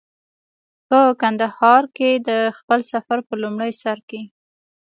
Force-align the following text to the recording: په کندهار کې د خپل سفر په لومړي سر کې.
په 0.87 0.99
کندهار 1.21 1.83
کې 1.97 2.11
د 2.27 2.29
خپل 2.57 2.79
سفر 2.91 3.17
په 3.27 3.33
لومړي 3.41 3.71
سر 3.81 3.97
کې. 4.09 4.21